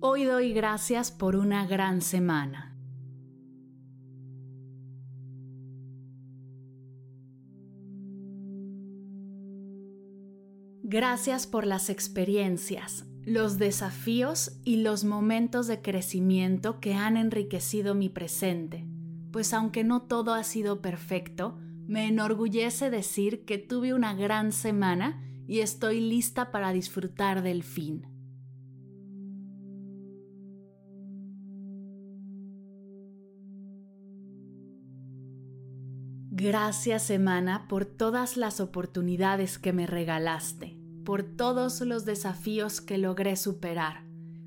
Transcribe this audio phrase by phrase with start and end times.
[0.00, 2.76] Hoy doy gracias por una gran semana.
[10.84, 18.08] Gracias por las experiencias, los desafíos y los momentos de crecimiento que han enriquecido mi
[18.08, 18.86] presente,
[19.32, 25.20] pues aunque no todo ha sido perfecto, me enorgullece decir que tuve una gran semana
[25.48, 28.17] y estoy lista para disfrutar del fin.
[36.40, 43.34] Gracias semana por todas las oportunidades que me regalaste, por todos los desafíos que logré
[43.34, 44.04] superar,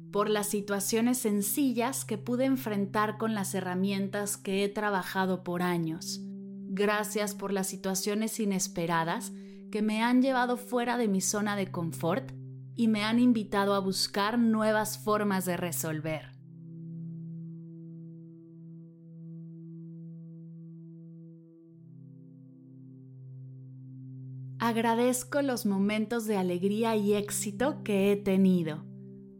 [0.09, 6.21] por las situaciones sencillas que pude enfrentar con las herramientas que he trabajado por años.
[6.69, 9.33] Gracias por las situaciones inesperadas
[9.69, 12.31] que me han llevado fuera de mi zona de confort
[12.77, 16.40] y me han invitado a buscar nuevas formas de resolver.
[24.71, 28.85] Agradezco los momentos de alegría y éxito que he tenido.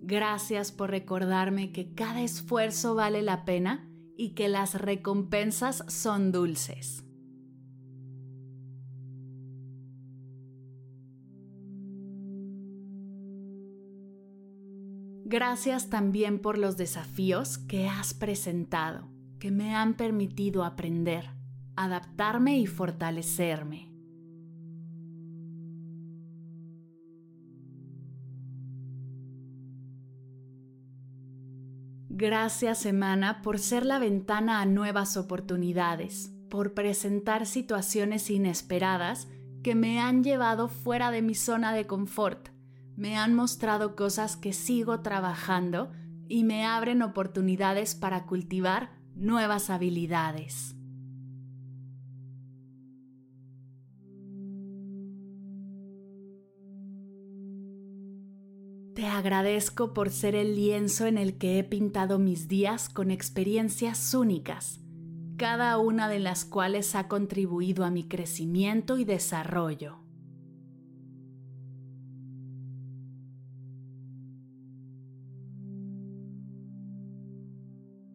[0.01, 7.05] Gracias por recordarme que cada esfuerzo vale la pena y que las recompensas son dulces.
[15.23, 19.07] Gracias también por los desafíos que has presentado,
[19.39, 21.29] que me han permitido aprender,
[21.77, 23.90] adaptarme y fortalecerme.
[32.13, 39.29] Gracias semana por ser la ventana a nuevas oportunidades, por presentar situaciones inesperadas
[39.63, 42.49] que me han llevado fuera de mi zona de confort,
[42.97, 45.93] me han mostrado cosas que sigo trabajando
[46.27, 50.75] y me abren oportunidades para cultivar nuevas habilidades.
[59.01, 64.13] Te agradezco por ser el lienzo en el que he pintado mis días con experiencias
[64.13, 64.79] únicas,
[65.37, 69.97] cada una de las cuales ha contribuido a mi crecimiento y desarrollo.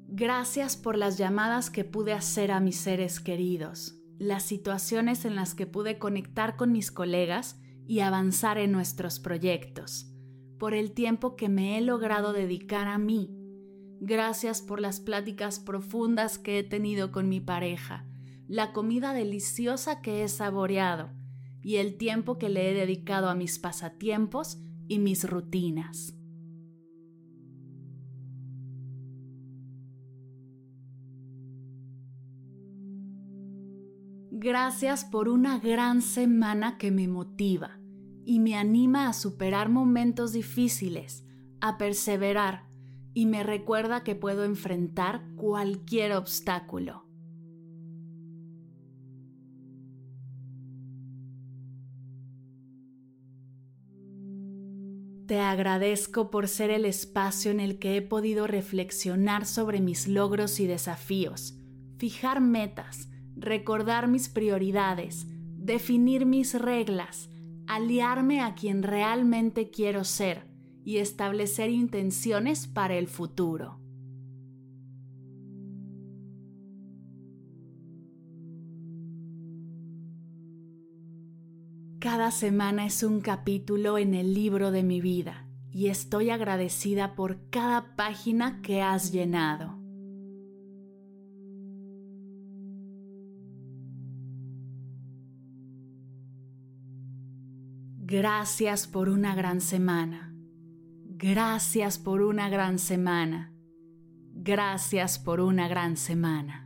[0.06, 5.56] Gracias por las llamadas que pude hacer a mis seres queridos, las situaciones en las
[5.56, 7.58] que pude conectar con mis colegas
[7.88, 10.12] y avanzar en nuestros proyectos
[10.58, 13.30] por el tiempo que me he logrado dedicar a mí.
[14.00, 18.06] Gracias por las pláticas profundas que he tenido con mi pareja,
[18.46, 21.10] la comida deliciosa que he saboreado
[21.62, 26.14] y el tiempo que le he dedicado a mis pasatiempos y mis rutinas.
[34.30, 37.80] Gracias por una gran semana que me motiva
[38.26, 41.24] y me anima a superar momentos difíciles,
[41.60, 42.66] a perseverar
[43.14, 47.04] y me recuerda que puedo enfrentar cualquier obstáculo.
[55.26, 60.60] Te agradezco por ser el espacio en el que he podido reflexionar sobre mis logros
[60.60, 61.58] y desafíos,
[61.96, 65.26] fijar metas, recordar mis prioridades,
[65.56, 67.28] definir mis reglas,
[67.66, 70.46] aliarme a quien realmente quiero ser
[70.84, 73.80] y establecer intenciones para el futuro.
[81.98, 87.50] Cada semana es un capítulo en el libro de mi vida y estoy agradecida por
[87.50, 89.75] cada página que has llenado.
[98.08, 100.32] Gracias por una gran semana.
[101.16, 103.52] Gracias por una gran semana.
[104.32, 106.65] Gracias por una gran semana.